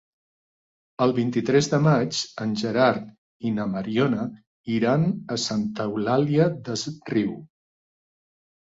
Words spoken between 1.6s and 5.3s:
de maig en Gerard i na Mariona iran